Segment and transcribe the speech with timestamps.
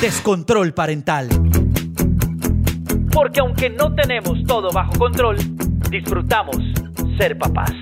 [0.00, 1.28] Descontrol Parental.
[3.12, 5.36] Porque aunque no tenemos todo bajo control,
[5.90, 6.56] disfrutamos
[7.18, 7.72] ser papás.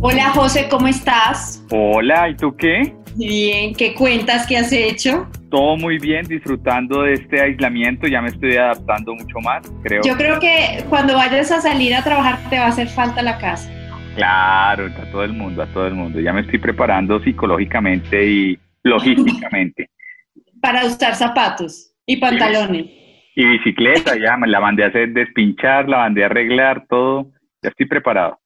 [0.00, 1.62] Hola José, ¿cómo estás?
[1.70, 2.96] Hola, ¿y tú qué?
[3.16, 4.46] Bien, ¿qué cuentas?
[4.46, 5.28] ¿Qué has hecho?
[5.50, 10.00] Todo muy bien, disfrutando de este aislamiento, ya me estoy adaptando mucho más, creo.
[10.02, 13.36] Yo creo que cuando vayas a salir a trabajar te va a hacer falta la
[13.36, 13.70] casa.
[14.16, 16.20] Claro, a todo el mundo, a todo el mundo.
[16.20, 19.90] Ya me estoy preparando psicológicamente y logísticamente.
[20.60, 22.86] Para usar zapatos y pantalones.
[23.34, 27.30] Y bicicleta, ya me la mandé a hacer despinchar, la mandé a arreglar, todo.
[27.62, 28.40] Ya estoy preparado.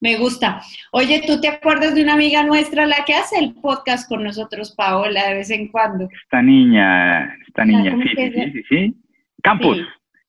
[0.00, 0.60] Me gusta.
[0.92, 4.74] Oye, ¿tú te acuerdas de una amiga nuestra, la que hace el podcast con nosotros,
[4.76, 6.06] Paola, de vez en cuando?
[6.24, 8.94] Esta niña, esta niña, ¿cómo sí, sí, sí, sí, sí.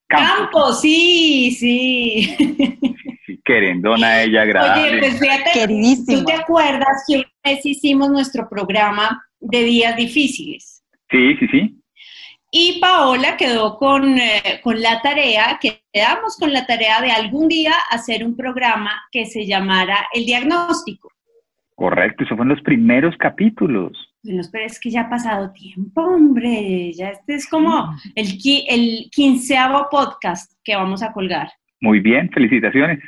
[0.08, 0.82] Campos.
[0.82, 1.52] Sí.
[1.52, 2.80] Sí, sí.
[3.26, 4.90] Sí, querendona ella, agradable.
[4.90, 6.20] Oye, pues fíjate, Queridísima.
[6.20, 10.84] ¿tú te acuerdas que una vez hicimos nuestro programa de días difíciles?
[11.10, 11.82] Sí, sí, sí.
[12.52, 17.74] Y Paola quedó con, eh, con la tarea, quedamos con la tarea de algún día
[17.92, 21.12] hacer un programa que se llamara El Diagnóstico.
[21.76, 24.07] Correcto, esos fueron los primeros capítulos.
[24.24, 26.92] Bueno, pero es que ya ha pasado tiempo, hombre.
[26.94, 31.50] Ya este es como el, qui- el quinceavo podcast que vamos a colgar.
[31.80, 33.00] Muy bien, felicitaciones.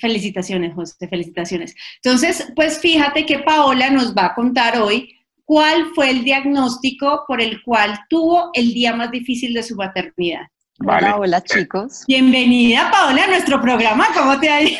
[0.00, 1.76] Felicitaciones, José, felicitaciones.
[2.02, 7.42] Entonces, pues fíjate que Paola nos va a contar hoy cuál fue el diagnóstico por
[7.42, 10.46] el cual tuvo el día más difícil de su maternidad.
[10.78, 11.08] Vale.
[11.08, 12.04] Hola, hola chicos.
[12.08, 14.06] Bienvenida, Paola, a nuestro programa.
[14.16, 14.78] ¿Cómo te ha ido?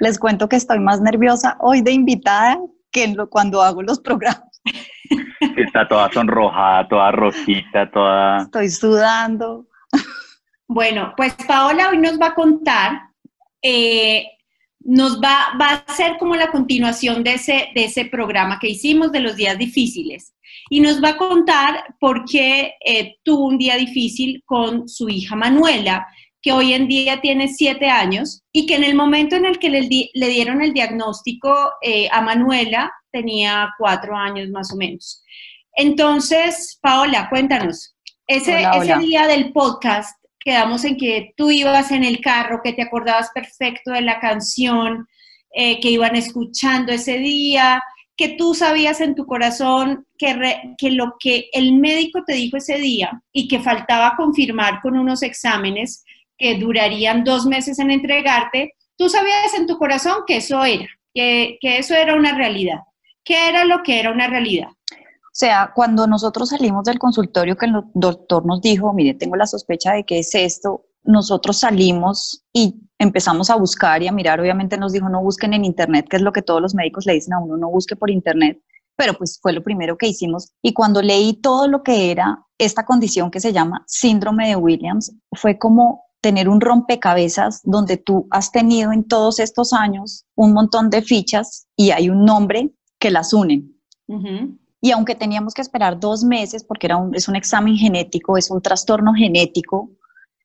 [0.00, 2.58] Les cuento que estoy más nerviosa hoy de invitada
[2.96, 4.42] que en lo- cuando hago los programas.
[5.54, 8.38] Está toda sonrojada, toda rojita, toda...
[8.42, 9.66] Estoy sudando.
[10.66, 13.00] Bueno, pues Paola hoy nos va a contar,
[13.62, 14.24] eh,
[14.80, 19.12] nos va, va a ser como la continuación de ese, de ese programa que hicimos
[19.12, 20.34] de los días difíciles.
[20.70, 25.36] Y nos va a contar por qué eh, tuvo un día difícil con su hija
[25.36, 26.06] Manuela,
[26.46, 29.68] que hoy en día tiene siete años y que en el momento en el que
[29.68, 35.24] le, di- le dieron el diagnóstico eh, a Manuela tenía cuatro años más o menos.
[35.74, 37.96] Entonces, Paola, cuéntanos,
[38.28, 38.98] ese, Hola, ese hola.
[38.98, 43.90] día del podcast quedamos en que tú ibas en el carro, que te acordabas perfecto
[43.90, 45.08] de la canción
[45.52, 47.82] eh, que iban escuchando ese día,
[48.16, 52.56] que tú sabías en tu corazón que, re- que lo que el médico te dijo
[52.56, 56.04] ese día y que faltaba confirmar con unos exámenes
[56.38, 61.58] que durarían dos meses en entregarte, tú sabías en tu corazón que eso era, que,
[61.60, 62.80] que eso era una realidad.
[63.24, 64.68] ¿Qué era lo que era una realidad?
[64.90, 69.46] O sea, cuando nosotros salimos del consultorio que el doctor nos dijo, mire, tengo la
[69.46, 74.78] sospecha de que es esto, nosotros salimos y empezamos a buscar y a mirar, obviamente
[74.78, 77.34] nos dijo, no busquen en internet, que es lo que todos los médicos le dicen
[77.34, 78.60] a uno, no busque por internet,
[78.96, 80.52] pero pues fue lo primero que hicimos.
[80.62, 85.14] Y cuando leí todo lo que era esta condición que se llama síndrome de Williams,
[85.32, 90.90] fue como tener un rompecabezas donde tú has tenido en todos estos años un montón
[90.90, 93.72] de fichas y hay un nombre que las unen.
[94.80, 98.50] Y aunque teníamos que esperar dos meses, porque era un, es un examen genético, es
[98.50, 99.92] un trastorno genético,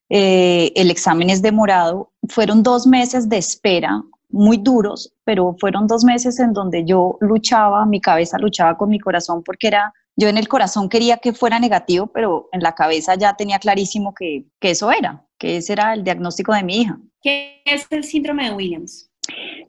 [0.08, 6.04] eh, el examen es demorado, fueron dos meses de espera muy duros, pero fueron dos
[6.04, 10.38] meses en donde yo luchaba, mi cabeza luchaba con mi corazón, porque era, yo en
[10.38, 14.72] el corazón quería que fuera negativo, pero en la cabeza ya tenía clarísimo que, que
[14.72, 17.00] eso era, que ese era el diagnóstico de mi hija.
[17.22, 19.12] ¿Qué es el síndrome de Williams?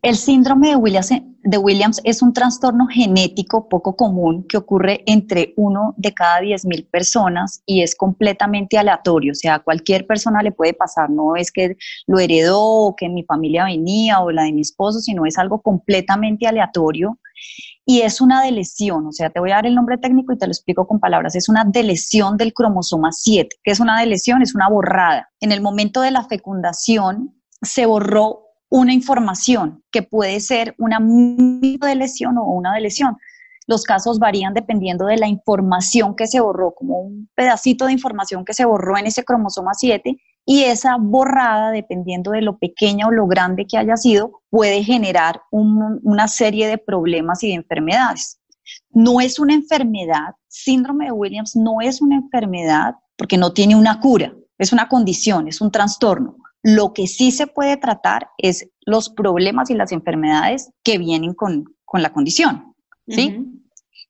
[0.01, 1.11] El síndrome de Williams,
[1.45, 6.88] de Williams es un trastorno genético poco común que ocurre entre uno de cada 10.000
[6.91, 11.53] personas y es completamente aleatorio, o sea, a cualquier persona le puede pasar, no es
[11.53, 15.38] que lo heredó o que mi familia venía o la de mi esposo, sino es
[15.38, 17.19] algo completamente aleatorio
[17.84, 20.46] y es una delesión, o sea, te voy a dar el nombre técnico y te
[20.46, 23.56] lo explico con palabras, es una delesión del cromosoma 7.
[23.62, 24.40] ¿Qué es una delesión?
[24.40, 25.31] Es una borrada.
[25.40, 31.88] En el momento de la fecundación se borró una información que puede ser una micro
[31.88, 33.17] de lesión o una de lesión.
[33.67, 38.44] Los casos varían dependiendo de la información que se borró, como un pedacito de información
[38.44, 43.12] que se borró en ese cromosoma 7 y esa borrada, dependiendo de lo pequeña o
[43.12, 48.41] lo grande que haya sido, puede generar un- una serie de problemas y de enfermedades.
[48.91, 54.00] No es una enfermedad, síndrome de Williams no es una enfermedad porque no tiene una
[54.00, 56.37] cura, es una condición, es un trastorno.
[56.62, 61.65] Lo que sí se puede tratar es los problemas y las enfermedades que vienen con,
[61.95, 62.75] la condición,
[63.06, 63.51] ¿sí?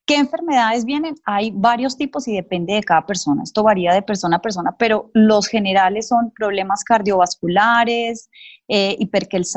[0.04, 1.14] ¿Qué enfermedades vienen?
[1.24, 3.44] Hay varios tipos y depende de cada persona.
[3.44, 8.28] Esto varía de persona a persona, pero los generales son problemas cardiovasculares,
[8.66, 8.96] eh,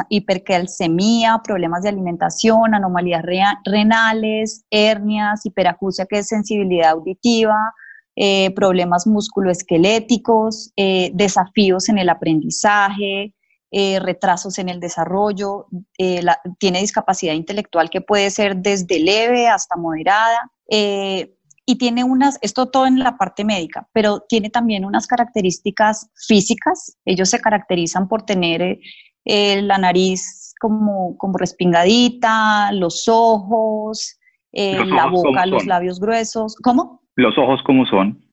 [0.09, 3.23] hipercalcemia, problemas de alimentación, anomalías
[3.65, 7.73] renales, hernias, hiperacusia, que es sensibilidad auditiva,
[8.15, 13.33] eh, problemas musculoesqueléticos, eh, desafíos en el aprendizaje,
[13.71, 15.67] eh, retrasos en el desarrollo,
[15.97, 16.21] eh,
[16.59, 20.51] tiene discapacidad intelectual que puede ser desde leve hasta moderada.
[20.69, 21.31] Eh,
[21.65, 26.97] y tiene unas, esto todo en la parte médica, pero tiene también unas características físicas.
[27.05, 28.77] Ellos se caracterizan por tener
[29.25, 34.19] la nariz como, como respingadita, los ojos,
[34.53, 36.55] la boca, los labios gruesos.
[36.63, 37.01] ¿Cómo?
[37.15, 38.23] ¿Los ojos cómo son?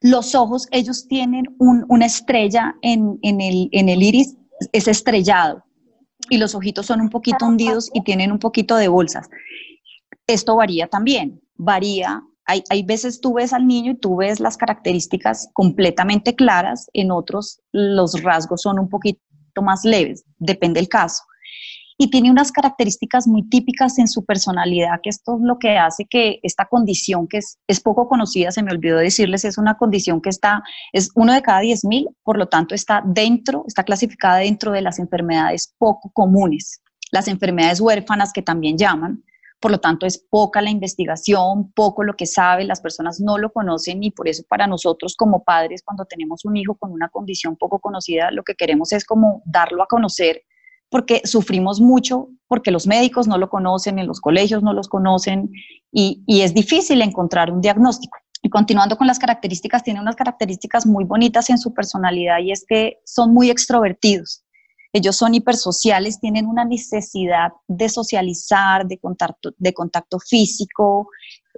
[0.00, 4.36] Los ojos, ellos tienen una estrella en, el, iris,
[4.72, 5.64] es estrellado,
[6.30, 9.28] y los ojitos son un poquito hundidos y tienen un poquito de bolsas.
[10.26, 12.22] Esto varía también, varía.
[12.46, 17.10] Hay, hay veces tú ves al niño y tú ves las características completamente claras, en
[17.10, 19.20] otros los rasgos son un poquito
[19.62, 21.22] más leves, depende del caso
[22.02, 26.06] y tiene unas características muy típicas en su personalidad, que esto es lo que hace
[26.08, 30.22] que esta condición, que es, es poco conocida, se me olvidó decirles, es una condición
[30.22, 30.62] que está,
[30.94, 34.98] es uno de cada 10.000, por lo tanto está dentro, está clasificada dentro de las
[34.98, 36.80] enfermedades poco comunes,
[37.12, 39.22] las enfermedades huérfanas que también llaman,
[39.60, 43.52] por lo tanto es poca la investigación, poco lo que sabe, las personas no lo
[43.52, 47.56] conocen y por eso para nosotros como padres cuando tenemos un hijo con una condición
[47.56, 50.44] poco conocida, lo que queremos es como darlo a conocer
[50.90, 55.50] porque sufrimos mucho, porque los médicos no lo conocen, en los colegios no los conocen
[55.92, 58.18] y, es difícil encontrar un diagnóstico.
[58.42, 62.64] Y continuando con las características, tiene unas características muy bonitas en su personalidad y es
[62.66, 64.44] que son muy extrovertidos.
[64.92, 71.08] Ellos son hipersociales, tienen una necesidad de socializar, de contacto, de contacto físico,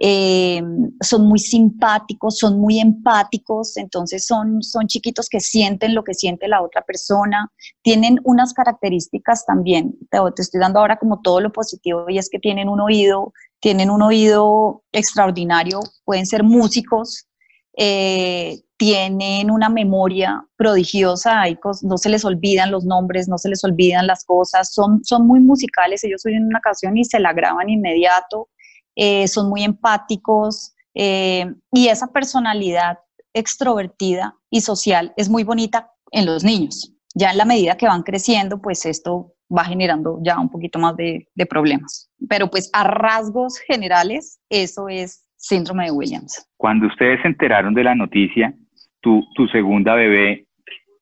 [0.05, 0.61] eh,
[0.99, 6.49] son muy simpáticos, son muy empáticos, entonces son, son chiquitos que sienten lo que siente
[6.49, 7.49] la otra persona,
[7.81, 12.37] tienen unas características también, te, estoy dando ahora como todo lo positivo y es que
[12.37, 17.29] tienen un oído, tienen un oído extraordinario, pueden ser músicos,
[17.77, 21.43] eh, tienen una memoria prodigiosa,
[21.81, 25.39] no se les olvidan los nombres, no se les olvidan las cosas, son, son muy
[25.39, 28.49] musicales, ellos oyen una canción y se la graban inmediato,
[28.95, 32.99] eh, son muy empáticos eh, y esa personalidad
[33.33, 36.93] extrovertida y social es muy bonita en los niños.
[37.15, 40.95] Ya en la medida que van creciendo, pues esto va generando ya un poquito más
[40.95, 42.09] de, de problemas.
[42.27, 46.47] Pero pues a rasgos generales, eso es síndrome de Williams.
[46.57, 48.53] Cuando ustedes se enteraron de la noticia,
[49.01, 50.47] tu, tu segunda bebé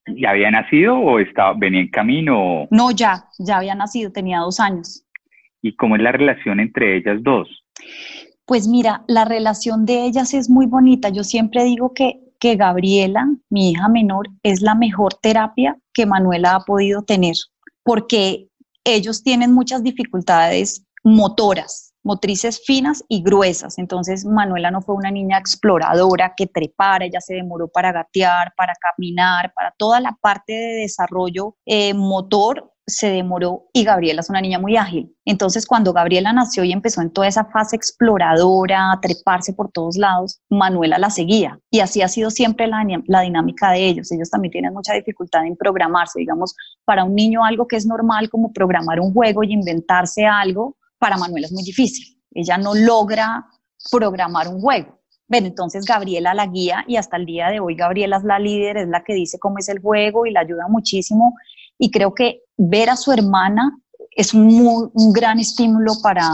[0.07, 2.67] ya había nacido o estaba, venía en camino?
[2.71, 5.05] No, ya, ya había nacido, tenía dos años.
[5.61, 7.47] ¿Y cómo es la relación entre ellas dos?
[8.45, 11.09] Pues mira, la relación de ellas es muy bonita.
[11.09, 16.55] Yo siempre digo que, que Gabriela, mi hija menor, es la mejor terapia que Manuela
[16.55, 17.35] ha podido tener,
[17.83, 18.49] porque
[18.83, 23.77] ellos tienen muchas dificultades motoras, motrices finas y gruesas.
[23.77, 28.73] Entonces, Manuela no fue una niña exploradora que trepara, ella se demoró para gatear, para
[28.75, 34.41] caminar, para toda la parte de desarrollo eh, motor se demoró y Gabriela es una
[34.41, 35.15] niña muy ágil.
[35.25, 39.97] Entonces, cuando Gabriela nació y empezó en toda esa fase exploradora, a treparse por todos
[39.97, 41.59] lados, Manuela la seguía.
[41.69, 44.11] Y así ha sido siempre la, la dinámica de ellos.
[44.11, 46.19] Ellos también tienen mucha dificultad en programarse.
[46.19, 46.55] Digamos,
[46.85, 51.17] para un niño algo que es normal como programar un juego y inventarse algo, para
[51.17, 52.17] Manuela es muy difícil.
[52.33, 53.45] Ella no logra
[53.89, 55.01] programar un juego.
[55.31, 58.75] Ven, entonces Gabriela la guía y hasta el día de hoy Gabriela es la líder,
[58.75, 61.35] es la que dice cómo es el juego y la ayuda muchísimo.
[61.77, 63.77] Y creo que ver a su hermana
[64.11, 66.29] es un, gran estímulo para,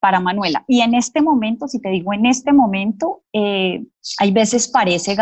[0.00, 0.64] para Manuela.
[0.66, 3.84] Y en este momento, si te digo en este momento, eh,
[4.18, 5.16] hay veces parece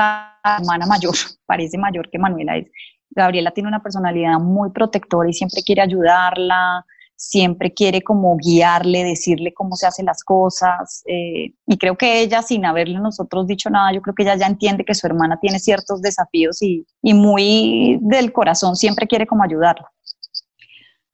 [0.45, 1.14] hermana mayor,
[1.47, 2.67] parece mayor que Manuela es.
[3.11, 6.85] Gabriela tiene una personalidad muy protectora y siempre quiere ayudarla,
[7.16, 11.02] siempre quiere como guiarle, decirle cómo se hacen las cosas.
[11.06, 14.47] Eh, y creo que ella, sin haberle nosotros dicho nada, yo creo que ella ya
[14.47, 19.44] entiende que su hermana tiene ciertos desafíos y, y muy del corazón siempre quiere como
[19.44, 19.90] ayudarla.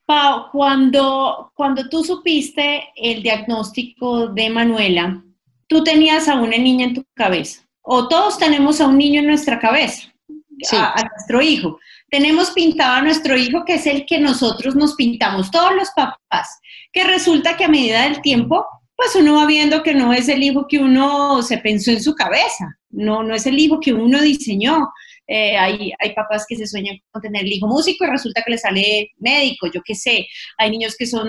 [0.06, 5.22] Pau, cuando, cuando tú supiste el diagnóstico de Manuela,
[5.68, 9.28] tú tenías a una niña en tu cabeza, o todos tenemos a un niño en
[9.28, 10.12] nuestra cabeza,
[10.72, 11.78] a nuestro hijo
[12.10, 16.60] tenemos pintado a nuestro hijo, que es el que nosotros nos pintamos, todos los papás,
[16.92, 20.42] que resulta que a medida del tiempo, pues uno va viendo que no es el
[20.42, 24.20] hijo que uno se pensó en su cabeza, no, no es el hijo que uno
[24.20, 24.88] diseñó.
[25.26, 28.50] Eh, hay, hay papás que se sueñan con tener el hijo músico y resulta que
[28.50, 30.26] le sale médico, yo qué sé.
[30.58, 31.28] Hay niños que son,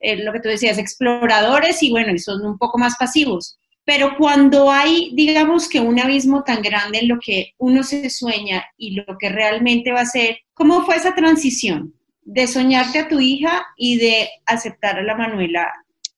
[0.00, 3.56] eh, lo que tú decías, exploradores y bueno, y son un poco más pasivos.
[3.86, 8.64] Pero cuando hay, digamos que un abismo tan grande en lo que uno se sueña
[8.76, 13.20] y lo que realmente va a ser, ¿cómo fue esa transición de soñarte a tu
[13.20, 15.72] hija y de aceptar a la Manuela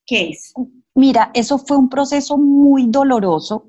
[0.07, 0.51] que es?
[0.95, 3.67] Mira, eso fue un proceso muy doloroso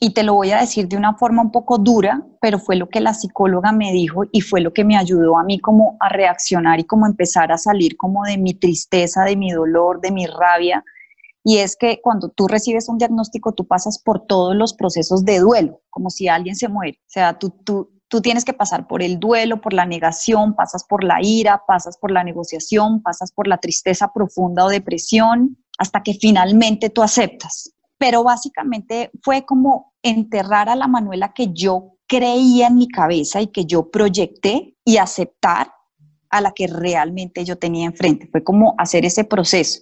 [0.00, 2.88] y te lo voy a decir de una forma un poco dura, pero fue lo
[2.88, 6.08] que la psicóloga me dijo y fue lo que me ayudó a mí como a
[6.08, 10.26] reaccionar y como empezar a salir como de mi tristeza, de mi dolor, de mi
[10.26, 10.84] rabia.
[11.48, 15.38] Y es que cuando tú recibes un diagnóstico, tú pasas por todos los procesos de
[15.38, 16.98] duelo, como si alguien se muere.
[17.00, 20.84] O sea, tú, tú, tú tienes que pasar por el duelo, por la negación, pasas
[20.84, 26.02] por la ira, pasas por la negociación, pasas por la tristeza profunda o depresión, hasta
[26.02, 32.68] que finalmente tú aceptas pero básicamente fue como enterrar a la Manuela que yo creía
[32.68, 35.72] en mi cabeza y que yo proyecté y aceptar
[36.30, 38.28] a la que realmente yo tenía enfrente.
[38.30, 39.80] Fue como hacer ese proceso,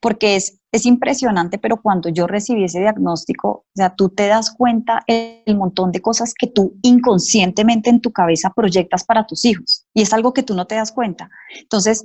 [0.00, 4.50] porque es, es impresionante, pero cuando yo recibí ese diagnóstico, o sea, tú te das
[4.50, 9.86] cuenta el montón de cosas que tú inconscientemente en tu cabeza proyectas para tus hijos,
[9.94, 11.30] y es algo que tú no te das cuenta.
[11.58, 12.04] Entonces,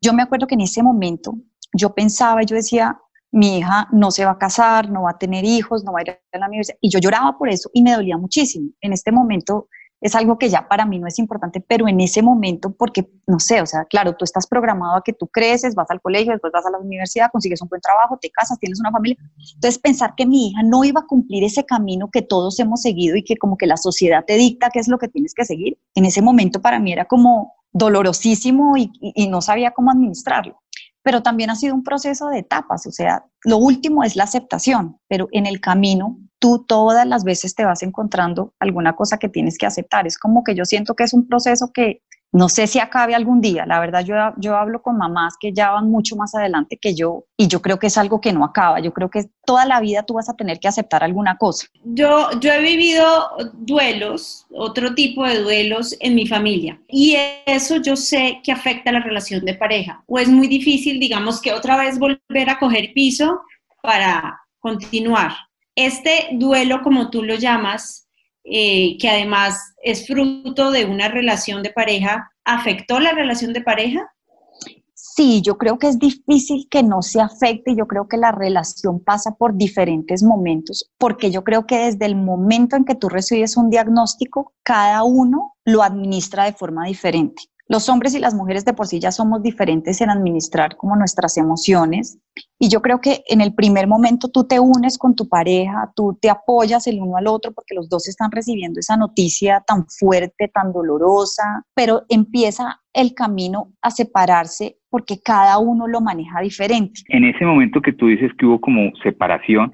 [0.00, 1.34] yo me acuerdo que en ese momento
[1.74, 2.98] yo pensaba, yo decía,
[3.32, 6.02] mi hija no se va a casar, no va a tener hijos, no va a
[6.02, 6.76] ir a la universidad.
[6.82, 8.70] Y yo lloraba por eso y me dolía muchísimo.
[8.82, 9.68] En este momento
[10.02, 13.38] es algo que ya para mí no es importante, pero en ese momento, porque, no
[13.38, 16.52] sé, o sea, claro, tú estás programado a que tú creces, vas al colegio, después
[16.52, 19.16] vas a la universidad, consigues un buen trabajo, te casas, tienes una familia.
[19.54, 23.16] Entonces, pensar que mi hija no iba a cumplir ese camino que todos hemos seguido
[23.16, 25.78] y que como que la sociedad te dicta qué es lo que tienes que seguir,
[25.94, 30.61] en ese momento para mí era como dolorosísimo y, y no sabía cómo administrarlo
[31.02, 34.98] pero también ha sido un proceso de etapas, o sea, lo último es la aceptación,
[35.08, 39.58] pero en el camino tú todas las veces te vas encontrando alguna cosa que tienes
[39.58, 40.08] que aceptar.
[40.08, 43.42] Es como que yo siento que es un proceso que no sé si acabe algún
[43.42, 43.66] día.
[43.66, 47.26] La verdad, yo, yo hablo con mamás que ya van mucho más adelante que yo
[47.36, 48.80] y yo creo que es algo que no acaba.
[48.80, 51.66] Yo creo que toda la vida tú vas a tener que aceptar alguna cosa.
[51.84, 53.04] Yo, yo he vivido
[53.52, 59.00] duelos, otro tipo de duelos en mi familia y eso yo sé que afecta la
[59.00, 60.02] relación de pareja.
[60.06, 63.42] O es muy difícil, digamos, que otra vez volver a coger piso
[63.82, 65.32] para continuar.
[65.74, 68.01] Este duelo, como tú lo llamas,
[68.44, 74.12] eh, que además es fruto de una relación de pareja, ¿afectó la relación de pareja?
[75.14, 78.98] Sí, yo creo que es difícil que no se afecte, yo creo que la relación
[78.98, 83.58] pasa por diferentes momentos, porque yo creo que desde el momento en que tú recibes
[83.58, 87.42] un diagnóstico, cada uno lo administra de forma diferente.
[87.72, 91.38] Los hombres y las mujeres de por sí ya somos diferentes en administrar como nuestras
[91.38, 92.18] emociones
[92.58, 96.18] y yo creo que en el primer momento tú te unes con tu pareja, tú
[96.20, 100.48] te apoyas el uno al otro porque los dos están recibiendo esa noticia tan fuerte,
[100.48, 107.00] tan dolorosa, pero empieza el camino a separarse porque cada uno lo maneja diferente.
[107.08, 109.72] En ese momento que tú dices que hubo como separación,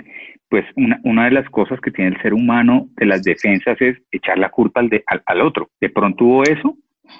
[0.48, 4.38] pues una, de las cosas que tiene el ser humano de las defensas es echar
[4.38, 5.68] la culpa al, de, al, otro.
[5.80, 6.76] ¿De pronto hubo eso?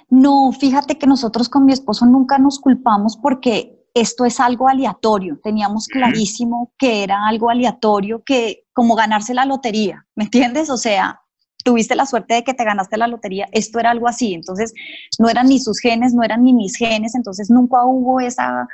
[0.09, 5.39] No, fíjate que nosotros con mi esposo nunca nos culpamos porque esto es algo aleatorio.
[5.43, 10.71] Teníamos clarísimo que era algo aleatorio, que como ganarse la lotería, ¿me entiendes?
[10.71, 11.21] O sea,
[11.65, 14.35] tuviste la suerte de que te ganaste la lotería, esto era algo así.
[14.35, 14.73] Entonces,
[15.19, 18.67] no eran ni sus genes, no eran ni mis genes, entonces nunca hubo esa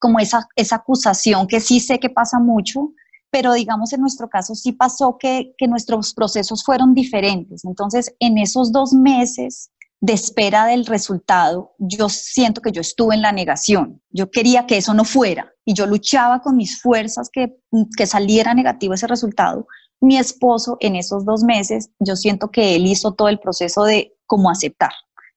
[0.00, 2.92] como esa, esa acusación que sí sé que pasa mucho,
[3.30, 7.64] pero digamos en nuestro caso sí pasó que, que nuestros procesos fueron diferentes.
[7.64, 9.70] Entonces, en esos dos meses
[10.00, 14.00] de espera del resultado, yo siento que yo estuve en la negación.
[14.10, 17.58] Yo quería que eso no fuera y yo luchaba con mis fuerzas que,
[17.96, 19.66] que saliera negativo ese resultado.
[20.00, 24.16] Mi esposo en esos dos meses, yo siento que él hizo todo el proceso de
[24.24, 24.92] cómo aceptar.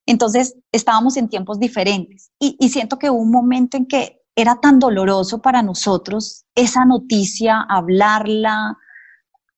[0.05, 4.59] Entonces estábamos en tiempos diferentes y, y siento que hubo un momento en que era
[4.61, 8.77] tan doloroso para nosotros esa noticia, hablarla,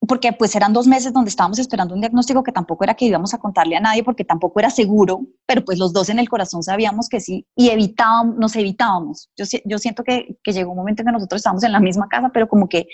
[0.08, 3.34] porque pues eran dos meses donde estábamos esperando un diagnóstico que tampoco era que íbamos
[3.34, 6.64] a contarle a nadie porque tampoco era seguro, pero pues los dos en el corazón
[6.64, 9.30] sabíamos que sí y evitábamos, nos evitábamos.
[9.38, 12.08] Yo, yo siento que, que llegó un momento en que nosotros estábamos en la misma
[12.08, 12.88] casa, pero como que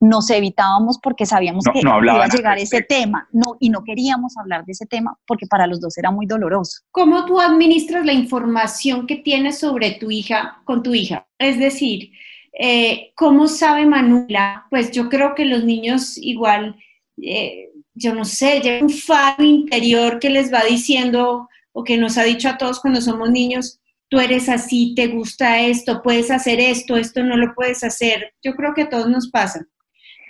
[0.00, 4.64] nos evitábamos porque sabíamos que iba a llegar ese tema no, y no queríamos hablar
[4.64, 6.82] de ese tema porque para los dos era muy doloroso.
[6.90, 11.26] ¿Cómo tú administras la información que tienes sobre tu hija con tu hija?
[11.38, 12.10] Es decir,
[12.58, 14.66] eh, ¿Cómo sabe Manuela?
[14.70, 16.76] Pues yo creo que los niños igual,
[17.20, 22.16] eh, yo no sé, llevan un faro interior que les va diciendo o que nos
[22.16, 26.60] ha dicho a todos cuando somos niños, tú eres así, te gusta esto, puedes hacer
[26.60, 28.32] esto, esto no lo puedes hacer.
[28.42, 29.66] Yo creo que a todos nos pasa.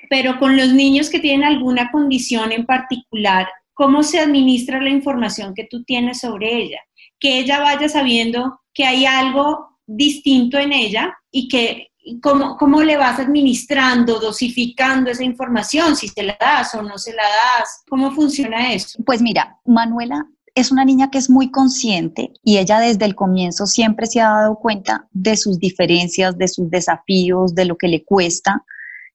[0.09, 5.54] Pero con los niños que tienen alguna condición en particular, ¿cómo se administra la información
[5.54, 6.81] que tú tienes sobre ella?
[7.21, 11.88] Que ella vaya sabiendo que hay algo distinto en ella y que
[12.23, 17.12] cómo, cómo le vas administrando, dosificando esa información, si se la das o no se
[17.12, 19.02] la das, ¿cómo funciona eso?
[19.04, 23.66] Pues mira, Manuela es una niña que es muy consciente y ella desde el comienzo
[23.66, 28.04] siempre se ha dado cuenta de sus diferencias, de sus desafíos, de lo que le
[28.04, 28.64] cuesta.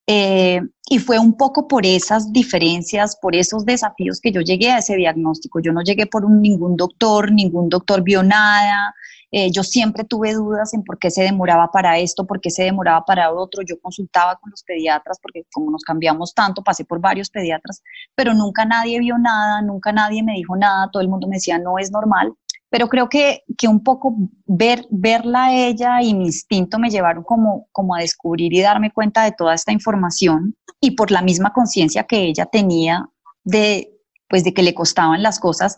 [0.08, 4.80] Eh, y fue un poco por esas diferencias, por esos desafíos que yo llegué a
[4.80, 5.60] ese diagnóstico.
[5.60, 8.96] Yo no llegué por ningún doctor, ningún doctor vio nada,
[9.32, 12.64] eh, yo siempre tuve dudas en por qué se demoraba para esto, por qué se
[12.64, 13.62] demoraba para otro.
[13.64, 17.84] Yo consultaba con los pediatras porque como nos cambiamos tanto, pasé por varios pediatras,
[18.16, 21.60] pero nunca nadie vio nada, nunca nadie me dijo nada, todo el mundo me decía
[21.60, 22.34] no es normal.
[22.70, 27.24] Pero creo que, que un poco ver, verla a ella y mi instinto me llevaron
[27.24, 31.52] como, como a descubrir y darme cuenta de toda esta información y por la misma
[31.52, 33.10] conciencia que ella tenía
[33.44, 33.92] de,
[34.28, 35.78] pues de que le costaban las cosas,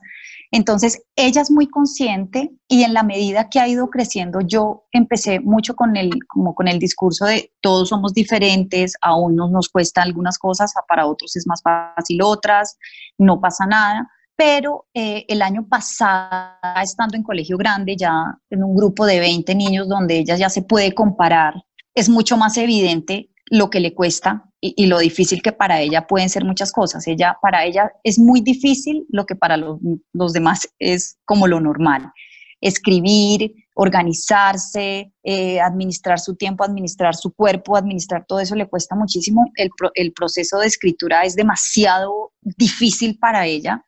[0.54, 5.40] entonces, ella es muy consciente y en la medida que ha ido creciendo, yo empecé
[5.40, 10.02] mucho con el, como con el discurso de todos somos diferentes, a unos nos cuesta
[10.02, 12.78] algunas cosas, para otros es más fácil otras,
[13.18, 14.10] no pasa nada.
[14.44, 18.12] Pero eh, el año pasado, estando en colegio grande, ya
[18.50, 21.54] en un grupo de 20 niños donde ella ya se puede comparar,
[21.94, 26.28] es mucho más evidente lo que le cuesta y, lo difícil que para ella pueden
[26.28, 27.06] ser muchas cosas.
[27.06, 29.78] Ella, para ella es muy difícil lo que para los,
[30.34, 32.12] demás es como lo normal.
[32.62, 39.52] Escribir, organizarse, eh, administrar su tiempo, administrar su cuerpo, administrar todo eso le cuesta muchísimo.
[39.54, 43.86] El, el proceso de escritura es demasiado difícil para ella.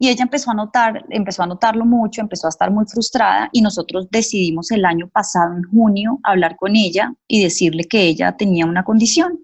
[0.00, 3.60] Y ella empezó a notar, empezó a notarlo mucho, empezó a estar muy frustrada y
[3.60, 8.64] nosotros decidimos el año pasado, en junio, hablar con ella y decirle que ella tenía
[8.64, 9.40] una condición.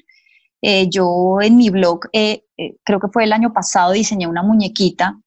[0.63, 4.43] Eh, yo en mi blog, eh, eh, creo que fue el año pasado, diseñé una
[4.43, 5.19] muñequita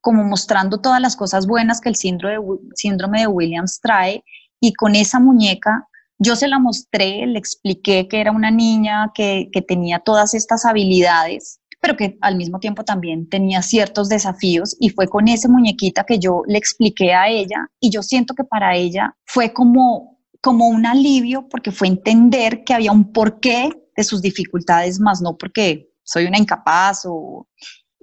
[0.00, 4.24] como mostrando todas las cosas buenas que el síndrome de, Williams trae
[4.58, 5.86] y con esa muñeca
[6.18, 11.60] yo se la mostré, le expliqué que era una niña que tenía todas estas habilidades
[11.84, 16.18] pero que al mismo tiempo también tenía ciertos desafíos y fue con esa muñequita que
[16.18, 20.86] yo le expliqué a ella y yo siento que para ella fue como, como un
[20.86, 26.24] alivio porque fue entender que había un porqué de sus dificultades, más no porque soy
[26.24, 27.46] una incapaz o...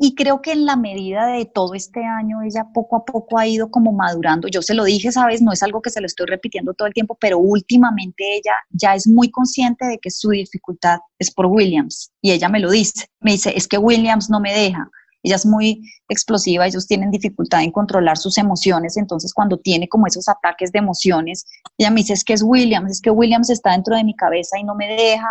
[0.03, 3.45] Y creo que en la medida de todo este año, ella poco a poco ha
[3.45, 4.47] ido como madurando.
[4.47, 6.93] Yo se lo dije, sabes, no es algo que se lo estoy repitiendo todo el
[6.95, 12.11] tiempo, pero últimamente ella ya es muy consciente de que su dificultad es por Williams.
[12.19, 13.09] Y ella me lo dice.
[13.19, 14.89] Me dice, es que Williams no me deja
[15.23, 20.07] ella es muy explosiva, ellos tienen dificultad en controlar sus emociones, entonces cuando tiene como
[20.07, 21.45] esos ataques de emociones,
[21.77, 24.57] ella me dice, es que es Williams, es que Williams está dentro de mi cabeza
[24.59, 25.27] y no me deja.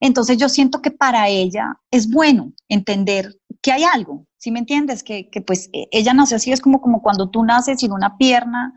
[0.00, 3.34] Entonces yo siento que para ella es bueno entender
[3.66, 5.02] que hay algo, ¿sí me entiendes?
[5.02, 8.16] Que, que pues e, ella nació así, es como, como cuando tú naces sin una
[8.16, 8.72] pierna,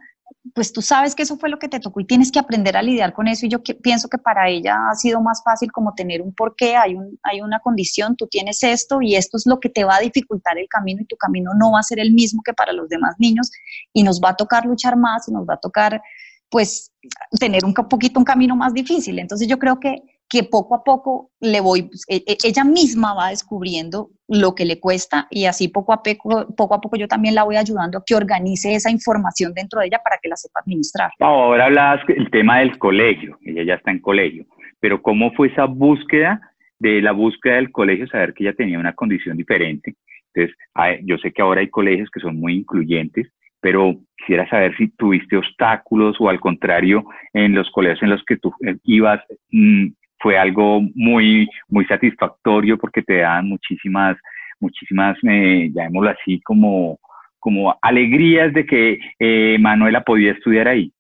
[0.56, 2.82] pues tú sabes que eso fue lo que te tocó y tienes que aprender a
[2.82, 6.24] lidiar con eso y yo pienso que para ella ha sido más fácil como tener
[6.24, 9.70] un porqué, hay, un, hay una condición, tú tienes esto y esto es lo que
[9.70, 12.42] te va a dificultar el camino y tu camino no va a ser el mismo
[12.44, 13.52] que para los demás niños
[13.94, 16.02] y nos va a tocar luchar más y nos va a tocar
[16.50, 16.92] pues
[17.40, 19.20] tener un poquito un camino más difícil.
[19.20, 23.16] Entonces yo creo que que poco a poco le voy, pues, e, e, ella misma
[23.16, 27.08] va descubriendo lo que le cuesta y así poco a poco, poco a poco yo
[27.08, 30.36] también la voy ayudando a que organice esa información dentro de ella para que la
[30.36, 31.12] sepa administrar.
[31.20, 34.46] Ahora hablabas el tema del colegio, ella ya está en colegio,
[34.80, 36.40] pero ¿cómo fue esa búsqueda
[36.78, 39.96] de la búsqueda del colegio, saber que ella tenía una condición diferente?
[40.34, 40.56] Entonces,
[41.04, 43.28] yo sé que ahora hay colegios que son muy incluyentes,
[43.62, 48.38] pero quisiera saber si tuviste obstáculos o al contrario, en los colegios en los que
[48.38, 49.88] tú eh, ibas, mm,
[50.20, 54.18] fue algo muy, muy satisfactorio porque te dan muchísimas,
[54.60, 57.00] muchísimas, eh, llamémoslo así, como,
[57.40, 60.94] como alegrías de que eh, Manuela podía estudiar ahí.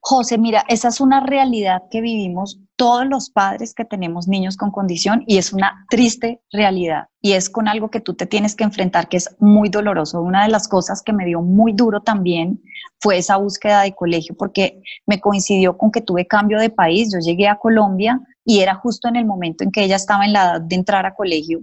[0.00, 4.70] José, mira, esa es una realidad que vivimos todos los padres que tenemos niños con
[4.70, 8.64] condición y es una triste realidad y es con algo que tú te tienes que
[8.64, 10.20] enfrentar que es muy doloroso.
[10.20, 12.60] Una de las cosas que me dio muy duro también
[13.00, 17.12] fue esa búsqueda de colegio porque me coincidió con que tuve cambio de país.
[17.12, 20.34] Yo llegué a Colombia y era justo en el momento en que ella estaba en
[20.34, 21.60] la edad de entrar a colegio.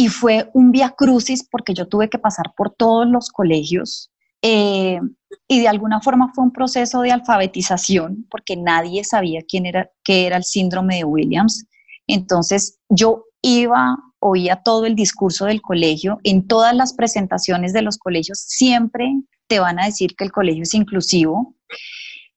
[0.00, 4.10] Y fue un via crucis porque yo tuve que pasar por todos los colegios
[4.40, 4.98] eh,
[5.46, 10.26] y de alguna forma fue un proceso de alfabetización porque nadie sabía quién era, qué
[10.26, 11.66] era el síndrome de Williams.
[12.06, 17.98] Entonces yo iba, oía todo el discurso del colegio, en todas las presentaciones de los
[17.98, 19.06] colegios siempre
[19.48, 21.54] te van a decir que el colegio es inclusivo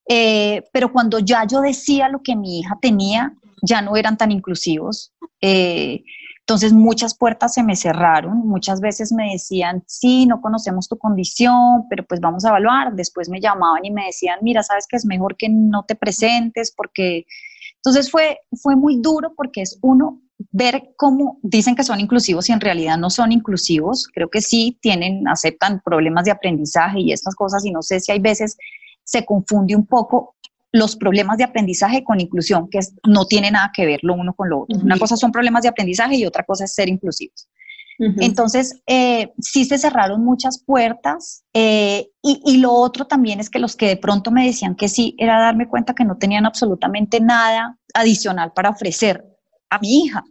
[0.09, 4.33] Eh, pero cuando ya yo decía lo que mi hija tenía, ya no eran tan
[4.33, 5.13] inclusivos.
[5.39, 6.03] Eh,
[6.45, 11.85] entonces muchas puertas se me cerraron, muchas veces me decían, sí, no conocemos tu condición,
[11.89, 12.93] pero pues vamos a evaluar.
[12.95, 16.73] Después me llamaban y me decían, mira, sabes que es mejor que no te presentes
[16.75, 17.25] porque...
[17.77, 22.51] Entonces fue, fue muy duro porque es uno ver cómo dicen que son inclusivos y
[22.51, 24.07] en realidad no son inclusivos.
[24.13, 28.11] Creo que sí tienen, aceptan problemas de aprendizaje y estas cosas y no sé si
[28.11, 28.57] hay veces
[29.03, 30.35] se confunde un poco
[30.73, 34.49] los problemas de aprendizaje con inclusión, que no tiene nada que ver lo uno con
[34.49, 34.79] lo otro.
[34.79, 37.47] Una cosa son problemas de aprendizaje y otra cosa es ser inclusivos.
[37.99, 43.59] Entonces, eh, sí se cerraron muchas puertas eh, y, y, lo otro también es que
[43.59, 47.21] los que de pronto me decían que sí, era darme cuenta que no tenían absolutamente
[47.21, 49.23] nada adicional para ofrecer
[49.69, 50.23] a mi hija.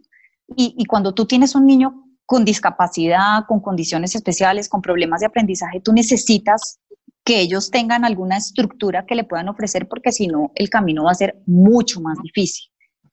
[0.57, 5.27] Y, y cuando tú tienes un niño con discapacidad, con condiciones especiales, con problemas de
[5.27, 6.79] aprendizaje, tú necesitas
[7.23, 11.11] que ellos tengan alguna estructura que le puedan ofrecer, porque si no, el camino va
[11.11, 12.69] a ser mucho más difícil.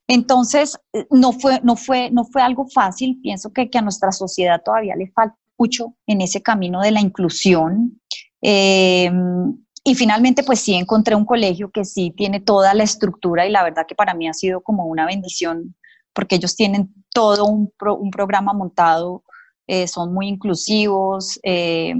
[0.07, 0.77] Entonces,
[1.09, 3.19] no fue, no fue, no fue algo fácil.
[3.21, 6.99] Pienso que, que a nuestra sociedad todavía le falta mucho en ese camino de la
[6.99, 8.01] inclusión.
[8.41, 13.51] Em, y finalmente, pues sí encontré un colegio que sí tiene toda la estructura y
[13.51, 15.75] la verdad que para mí ha sido como una bendición
[16.13, 17.71] porque ellos tienen todo un,
[18.11, 19.23] programa montado,
[19.67, 21.95] eh, son muy inclusivos, eh,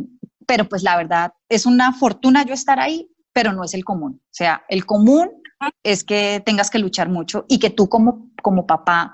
[0.48, 4.22] pero pues la verdad es una fortuna yo estar ahí, pero no es el común.
[4.24, 5.30] O sea, el común
[5.84, 9.14] es que tengas que luchar mucho y que tú como, como papá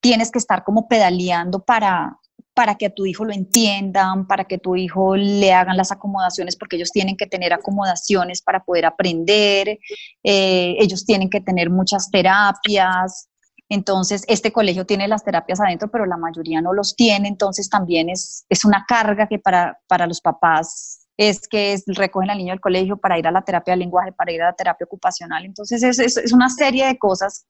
[0.00, 2.18] tienes que estar como pedaleando para,
[2.54, 6.56] para que a tu hijo lo entiendan, para que tu hijo le hagan las acomodaciones,
[6.56, 9.78] porque ellos tienen que tener acomodaciones para poder aprender,
[10.22, 13.28] eh, ellos tienen que tener muchas terapias.
[13.74, 18.10] Entonces, este colegio tiene las terapias adentro, pero la mayoría no los tiene, entonces también
[18.10, 22.60] es, es una carga que para, para los papás es que recogen al niño del
[22.60, 25.46] colegio para ir a la terapia de lenguaje, para ir a la terapia ocupacional.
[25.46, 27.46] Entonces es, es, una serie de cosas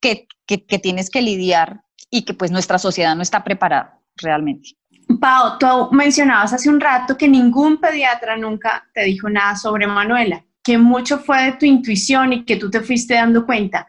[0.00, 4.76] que, que, tienes que lidiar y que pues nuestra sociedad no está preparada realmente.
[5.20, 10.44] Pau, tú mencionabas hace un rato que ningún pediatra nunca te dijo nada sobre Manuela,
[10.62, 13.88] que mucho fue de tu intuición y que tú te fuiste dando cuenta.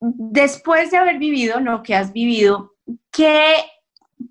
[0.00, 2.74] Después de haber vivido lo que has vivido,
[3.10, 3.56] ¿qué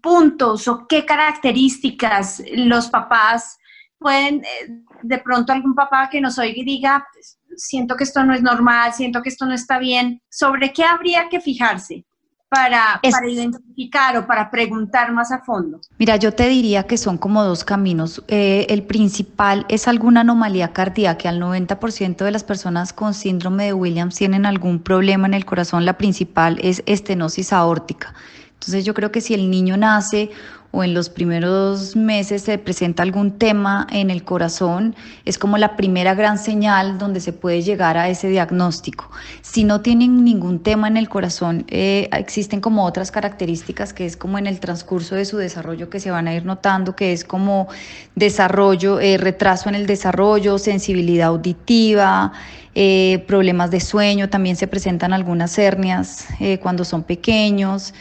[0.02, 3.58] puntos o qué características los papás
[3.98, 7.08] pueden, eh, de pronto algún papá que nos oiga y diga,
[7.56, 11.30] siento que esto no es normal, siento que esto no está bien, ¿sobre qué habría
[11.30, 12.06] que fijarse?
[12.54, 15.80] Para, para, identificar o para preguntar más a fondo?
[15.98, 18.22] Mira, yo te diría que son como dos caminos.
[18.28, 21.30] Eh, el principal es alguna anomalía cardíaca.
[21.30, 25.86] Al 90% de las personas con síndrome de Williams tienen algún problema en el corazón.
[25.86, 28.14] La principal es estenosis aórtica.
[28.56, 30.30] Entonces yo creo que si el niño nace
[30.72, 35.76] o en los primeros meses se presenta algún tema en el corazón, es como la
[35.76, 39.10] primera gran señal donde se puede llegar a ese diagnóstico.
[39.42, 44.16] Si no tienen ningún tema en el corazón, eh, existen como otras características que es
[44.16, 47.26] como en el transcurso de su desarrollo que se van a ir notando, que es
[47.26, 47.68] como
[48.16, 52.32] desarrollo, eh, retraso en el desarrollo, sensibilidad auditiva,
[52.74, 56.28] eh, problemas de sueño, también se presentan algunas hernias
[56.62, 57.94] cuando son pequeños.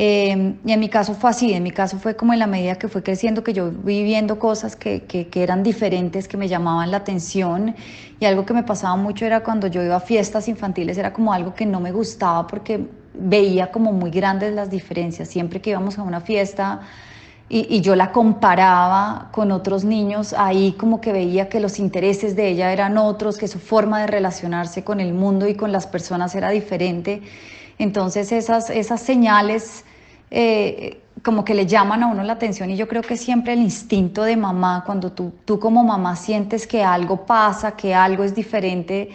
[0.00, 2.76] Eh, y en mi caso fue así, en mi caso fue como en la medida
[2.76, 6.46] que fue creciendo que yo vi viendo cosas que, que, que, eran diferentes, que me
[6.46, 7.74] llamaban la atención
[8.20, 11.32] y algo que me pasaba mucho era cuando yo iba a fiestas infantiles, era como
[11.32, 15.98] algo que no me gustaba porque veía como muy grandes las diferencias, siempre que íbamos
[15.98, 16.82] a una fiesta
[17.50, 22.48] y, yo la comparaba con otros niños, ahí como que veía que los intereses de
[22.48, 26.34] ella eran otros, que su forma de relacionarse con el mundo y con las personas
[26.34, 27.22] era diferente.
[27.78, 29.84] Entonces esas, esas señales
[30.30, 33.60] eh, como que le llaman a uno la atención y yo creo que siempre el
[33.60, 38.34] instinto de mamá, cuando tú, tú como mamá sientes que algo pasa, que algo es
[38.34, 39.10] diferente,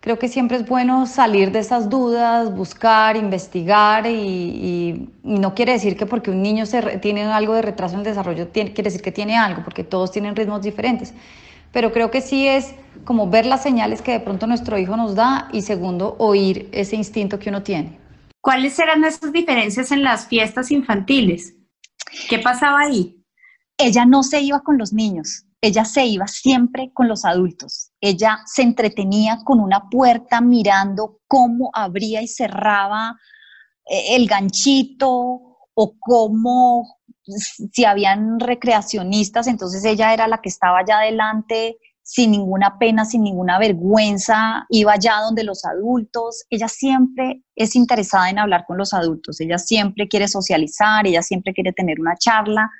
[0.00, 5.96] creo que siempre es bueno salir de esas dudas, buscar, investigar y, no quiere decir
[5.96, 9.02] que porque un niño se tiene algo de retraso en el desarrollo tiene, quiere decir
[9.02, 11.12] que tiene algo, porque todos tienen ritmos diferentes.
[11.72, 15.14] Pero creo que sí es como ver las señales que de pronto nuestro hijo nos
[15.14, 17.98] da y segundo, oír ese instinto que uno tiene.
[18.40, 21.54] ¿Cuáles eran esas diferencias en las fiestas infantiles?
[22.30, 23.22] ¿Qué pasaba ahí?
[23.76, 27.90] Ella no se iba con los niños, ella se iba siempre con los adultos.
[28.00, 33.16] Ella se entretenía con una puerta mirando cómo abría y cerraba
[33.86, 35.08] eh, el ganchito
[35.74, 42.78] o cómo si habían recreacionistas, entonces ella era la que estaba allá adelante sin ninguna
[42.78, 48.64] pena, sin ninguna vergüenza, iba allá donde los adultos, ella siempre es interesada en hablar
[48.66, 52.70] con los adultos, ella siempre quiere socializar, ella siempre quiere tener una charla,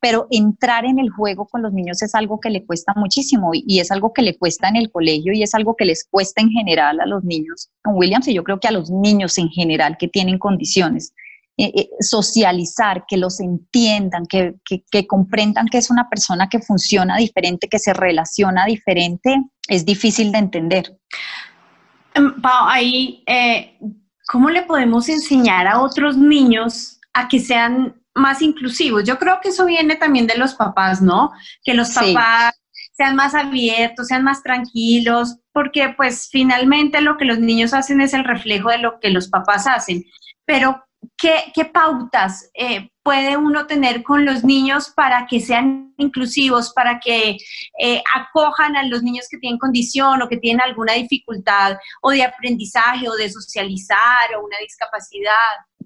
[0.00, 3.80] pero entrar en el juego con los niños es algo que le cuesta muchísimo y,
[3.80, 6.50] es algo que le cuesta en el colegio y es algo que les cuesta en
[6.50, 9.96] general a los niños con Williams y yo creo que a los niños en general
[9.98, 11.12] que tienen condiciones.
[11.60, 14.54] Eh, eh, socializar, que los entiendan, que,
[15.08, 20.38] comprendan que es una persona que funciona diferente, que se relaciona diferente, es difícil de
[20.38, 20.96] entender.
[22.14, 23.76] Em, Pau, ahí, eh,
[24.28, 29.04] ¿cómo le podemos enseñar a otros niños a que sean más inclusivos.
[29.04, 31.30] Yo creo que eso viene también de los papás, ¿no?
[31.64, 32.54] Que los papás
[32.98, 38.12] sean más abiertos, sean más tranquilos, porque pues finalmente lo que los niños hacen es
[38.12, 40.04] el reflejo de lo que los papás hacen.
[40.44, 40.84] Pero,
[41.16, 47.36] ¿qué, pautas eh, puede uno tener con los niños para que sean inclusivos, para que
[47.78, 52.24] eh, acojan a los niños que tienen condición o que tienen alguna dificultad o de
[52.24, 55.32] aprendizaje o de socializar o una discapacidad?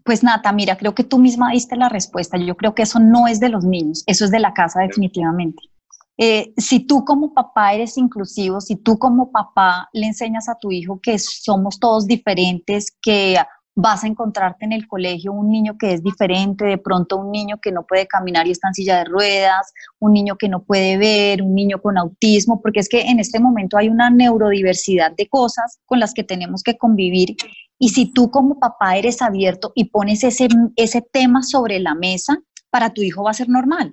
[0.05, 2.37] Pues Nata, mira, creo que tú misma diste la respuesta.
[2.39, 5.63] Yo creo que eso no es de los niños, eso es de la casa definitivamente.
[6.19, 10.71] Eh, si tú como papá eres inclusivo, si tú como papá le enseñas a tu
[10.71, 13.37] hijo que somos todos diferentes, que
[13.75, 17.59] vas a encontrarte en el colegio un niño que es diferente, de pronto un niño
[17.61, 20.99] que no puede caminar y está en silla de ruedas, un niño que no puede
[20.99, 25.29] ver, un niño con autismo, porque es que en este momento hay una neurodiversidad de
[25.29, 27.37] cosas con las que tenemos que convivir
[27.79, 32.39] y si tú como papá eres abierto y pones ese, ese tema sobre la mesa,
[32.71, 33.93] para tu hijo va a ser normal.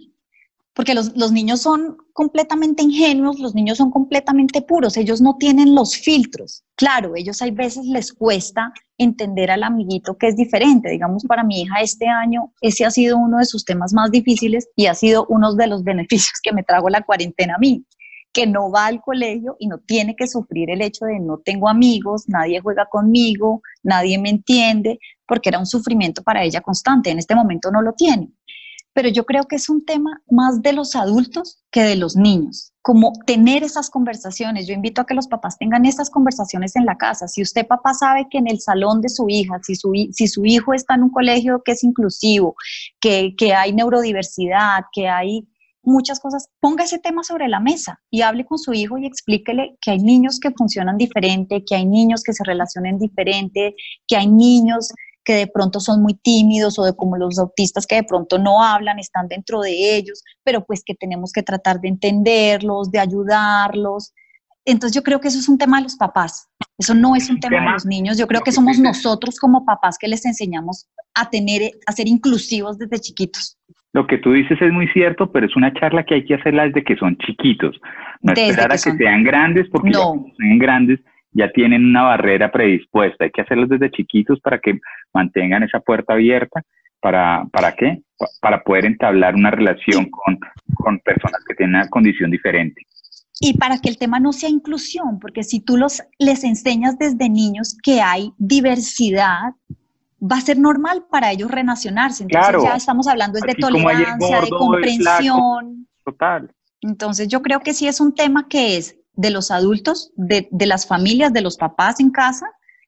[0.80, 5.98] Porque los, niños son completamente ingenuos, los niños son completamente puros, ellos no tienen los
[5.98, 6.64] filtros.
[6.78, 10.90] Claro, ellos hay veces les cuesta entender al amiguito que es diferente.
[10.90, 14.70] Digamos, para mi hija este año, ese ha sido uno de sus temas más difíciles
[14.78, 17.84] y ha sido uno de los beneficios que me trago la cuarentena a mí
[18.32, 21.68] que no va al colegio y no tiene que sufrir el hecho de no tengo
[21.68, 27.10] amigos, nadie juega conmigo, nadie me entiende, porque era un sufrimiento para ella constante.
[27.10, 28.30] En este momento no lo tiene.
[28.94, 32.74] Pero yo creo que es un tema más de los adultos que de los niños,
[32.82, 34.68] como tener esas conversaciones.
[34.68, 37.28] Yo invito a que los papás tengan esas conversaciones en la casa.
[37.28, 40.46] Si usted papá sabe que en el salón de su hija, si su, si su
[40.46, 42.56] hijo está en un colegio que es inclusivo,
[43.00, 45.48] que, que hay neurodiversidad, que hay
[45.84, 49.78] muchas cosas, ponga ese tema sobre la mesa y hable con su hijo y explíquele
[49.82, 53.76] que hay niños que funcionan diferente, que hay niños que se relacionen diferente,
[54.08, 54.92] que hay niños
[55.24, 58.64] que de pronto son muy tímidos o de como los autistas que de pronto no
[58.64, 64.14] hablan, están dentro de ellos, pero pues que tenemos que tratar de entenderlos, de ayudarlos.
[64.66, 67.40] Entonces yo creo que eso es un tema de los papás, eso no es un
[67.40, 71.30] tema de los niños, yo creo que somos nosotros como papás que les enseñamos a
[71.30, 73.58] tener, a ser inclusivos desde chiquitos.
[73.94, 76.66] Lo que tú dices es muy cierto, pero es una charla que hay que hacerla
[76.66, 77.76] desde que son chiquitos.
[78.22, 80.28] No esperar a que sean grandes, porque no.
[80.38, 81.00] sean grandes
[81.32, 83.26] ya tienen una barrera predispuesta.
[83.26, 84.80] Hay que hacerlos desde chiquitos para que
[85.14, 86.64] mantengan esa puerta abierta.
[87.02, 88.02] ¿Para, para qué?
[88.42, 90.38] Para poder entablar una relación con,
[90.76, 92.82] con personas que tienen una condición diferente.
[93.40, 97.30] Y para que el tema no sea inclusión, porque si tú los, les enseñas desde
[97.30, 99.54] niños que hay diversidad,
[100.22, 102.24] va a ser normal para ellos renacionarse.
[102.24, 105.88] Entonces ya estamos hablando de tolerancia, de comprensión.
[106.04, 106.52] Total.
[106.82, 110.66] Entonces yo creo que sí es un tema que es de los adultos, de, de
[110.66, 112.46] las familias, de los papás en casa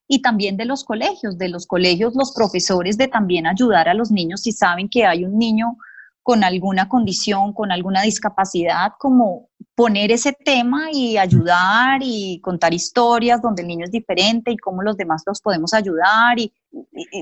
[0.08, 4.12] y también de los colegios, de los colegios, los profesores, de también ayudar a los
[4.12, 5.76] niños si saben que hay un niño
[6.24, 13.42] con alguna condición, con alguna discapacidad, como poner ese tema y ayudar y contar historias
[13.42, 16.54] donde el niño es diferente y cómo los demás los podemos ayudar y,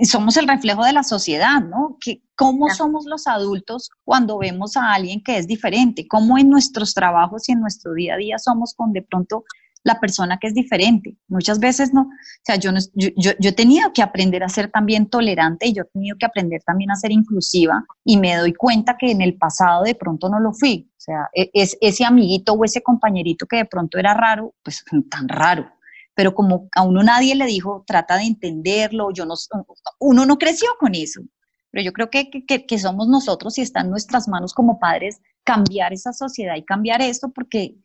[0.04, 1.98] somos el reflejo de la sociedad, ¿no?
[2.00, 6.08] Que, ¿Cómo somos los adultos cuando vemos a alguien que es diferente?
[6.08, 9.44] ¿Cómo en nuestros trabajos y en nuestro día a día somos con de pronto
[9.84, 11.16] la persona que es diferente.
[11.28, 15.10] Muchas veces no, o sea, yo, yo, yo, he tenido que aprender a ser también
[15.10, 18.98] tolerante y yo he tenido que aprender también a ser inclusiva y me doy cuenta
[18.98, 20.92] que en el pasado de pronto no lo fui.
[20.92, 24.84] O sea, e, es, ese amiguito o ese compañerito que de pronto era raro, pues
[25.10, 25.72] tan raro.
[26.20, 29.36] Pero como a uno nadie le dijo, trata de entenderlo, yo no,
[30.00, 31.22] uno no creció con eso.
[31.72, 35.22] Pero yo creo que, que, que somos nosotros y está en nuestras manos como padres
[35.46, 37.76] cambiar esa sociedad y cambiar esto porque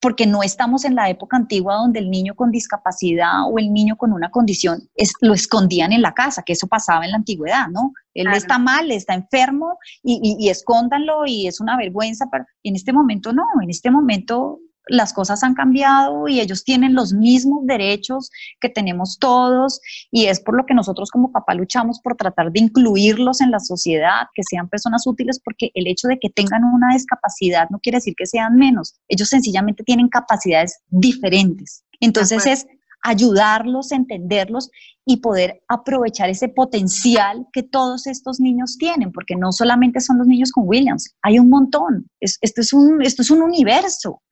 [0.00, 3.96] porque no estamos en la época antigua donde el niño con discapacidad o el niño
[3.96, 7.68] con una condición es, lo escondían en la casa, que eso pasaba en la antigüedad,
[7.68, 7.92] ¿no?
[8.14, 12.74] Él está mal, está enfermo y, y, y escóndanlo y es una vergüenza, pero en
[12.74, 17.66] este momento no, en este momento las cosas han cambiado y ellos tienen los mismos
[17.66, 22.50] derechos que tenemos todos y es por lo que nosotros como papá luchamos por tratar
[22.52, 26.64] de incluirlos en la sociedad, que sean personas útiles, porque el hecho de que tengan
[26.64, 31.84] una discapacidad no quiere decir que sean menos, ellos sencillamente tienen capacidades diferentes.
[32.00, 32.66] Entonces es
[33.02, 34.70] ayudarlos, entenderlos
[35.04, 40.26] y poder aprovechar ese potencial que todos estos niños tienen, porque no solamente son los
[40.26, 42.10] niños con Williams, hay un montón.
[42.20, 44.22] esto, es un, esto es un universo.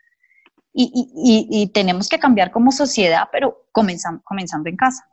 [0.78, 5.08] Y, tenemos que cambiar como sociedad, pero comenzando, comenzando en casa.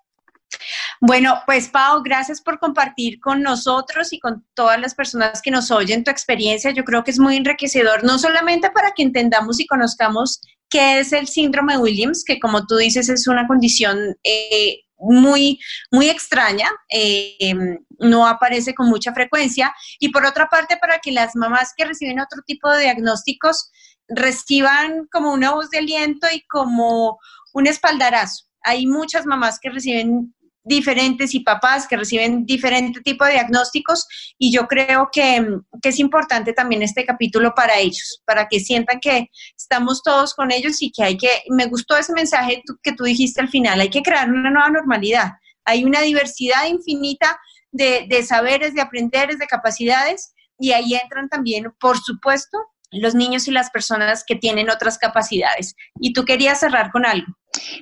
[0.99, 5.71] Bueno, pues Pau, gracias por compartir con nosotros y con todas las personas que nos
[5.71, 6.71] oyen tu experiencia.
[6.71, 11.13] Yo creo que es muy enriquecedor, no solamente para que entendamos y conozcamos qué es
[11.13, 14.80] el síndrome Williams, que como tú dices es una condición eh,
[15.12, 15.60] muy,
[15.92, 21.12] muy extraña, eh, em, no aparece con mucha frecuencia, y por otra parte para que
[21.12, 23.72] las mamás que reciben otro tipo de diagnósticos
[24.08, 27.20] reciban como una voz de aliento y como
[27.54, 28.46] un espaldarazo.
[28.63, 34.52] Hay muchas mamás que reciben diferentes y papás que reciben diferente tipo de diagnósticos y
[34.54, 35.45] yo creo que,
[35.82, 40.82] es importante también este capítulo para ellos, para que sientan que estamos todos con ellos
[40.82, 44.02] y que hay que, me gustó ese mensaje que tú dijiste al final, hay que
[44.02, 45.32] crear una nueva normalidad.
[45.65, 47.39] Hay una diversidad infinita
[47.71, 52.58] de, de saberes, de aprenderes, de capacidades y ahí entran también, por supuesto,
[52.93, 55.75] los niños y las personas que tienen otras capacidades.
[55.99, 57.27] Y tú querías cerrar con algo.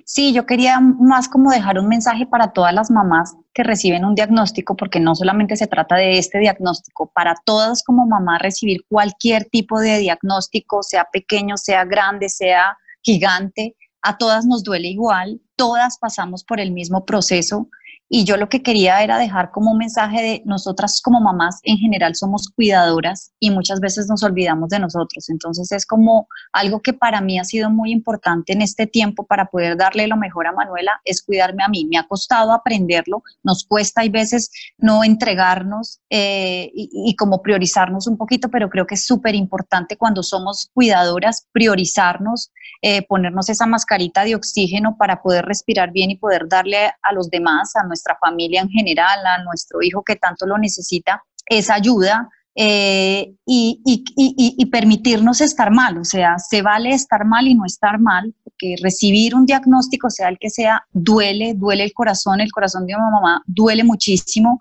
[0.05, 4.15] Sí, yo quería más como dejar un mensaje para todas las mamás que reciben un
[4.15, 9.45] diagnóstico, porque no solamente se trata de este diagnóstico, para todas como mamá recibir cualquier
[9.45, 15.97] tipo de diagnóstico, sea pequeño, sea grande, sea gigante, a todas nos duele igual, todas
[15.99, 17.69] pasamos por el mismo proceso
[18.13, 21.77] y yo lo que quería era dejar como un mensaje de nosotras como mamás en
[21.77, 25.29] general somos cuidadoras y muchas veces nos olvidamos de nosotros.
[25.29, 29.45] Entonces es como algo que para mí ha sido muy importante en este tiempo para
[29.45, 31.87] poder darle lo mejor a Manuela, es cuidarme a mí.
[31.89, 38.07] Me ha costado aprenderlo, nos cuesta y veces no entregarnos eh, y, y, como priorizarnos
[38.07, 43.67] un poquito, pero creo que es súper importante cuando somos cuidadoras priorizarnos, eh, ponernos esa
[43.67, 48.00] mascarita de oxígeno para poder respirar bien y poder darle a los demás, a nuestra
[48.19, 55.41] familia en general, a nuestro hijo que tanto lo necesita, esa ayuda eh, y, permitirnos
[55.41, 55.97] estar mal.
[55.97, 60.29] O sea, se vale estar mal y no estar mal, porque recibir un diagnóstico, sea
[60.29, 64.59] el que sea, duele, duele el corazón, el corazón de mamá duele muchísimo.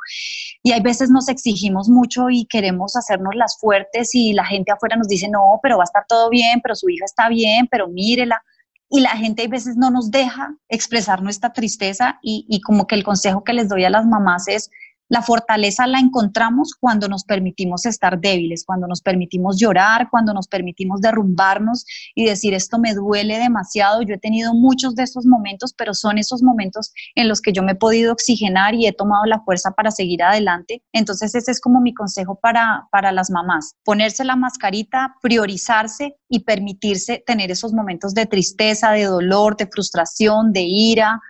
[0.62, 4.96] Y hay veces nos exigimos mucho y queremos hacernos las fuertes y la gente afuera
[4.96, 7.88] nos dice, no, pero va a estar todo bien, pero su hija está bien, pero
[7.88, 8.42] mírela
[8.90, 12.96] y la gente a veces no nos deja expresar nuestra tristeza y, y, como que
[12.96, 14.70] el consejo que les doy a las mamás es
[15.10, 20.46] la fortaleza la encontramos cuando nos permitimos estar débiles, cuando nos permitimos llorar, cuando nos
[20.46, 24.02] permitimos derrumbarnos y decir esto me duele demasiado.
[24.02, 27.64] Yo he tenido muchos de esos momentos, pero son esos momentos en los que yo
[27.64, 30.82] me he podido oxigenar y he tomado la fuerza para seguir adelante.
[30.92, 36.44] Entonces ese es como mi consejo para, para las mamás, ponerse la mascarita, priorizarse y
[36.44, 41.20] permitirse tener esos momentos de tristeza, de dolor, de frustración, de ira,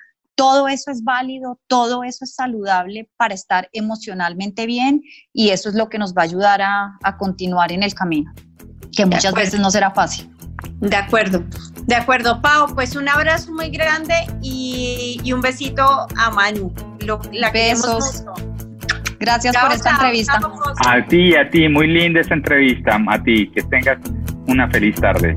[0.41, 5.03] todo eso es válido, todo eso es saludable para estar emocionalmente bien
[5.35, 8.33] y eso es lo que nos va a ayudar a, continuar en el camino,
[8.97, 10.31] que muchas veces no será fácil.
[10.81, 11.45] De acuerdo,
[11.85, 12.75] de acuerdo, Pau.
[12.75, 15.83] Pues un abrazo muy grande y, un besito
[16.17, 16.73] a Manu.
[17.33, 18.25] la Besos.
[19.19, 20.41] Gracias por esta entrevista.
[20.87, 22.99] a ti, a ti, muy linda esta entrevista.
[23.09, 23.99] A ti, que tengas
[24.47, 25.37] una feliz tarde.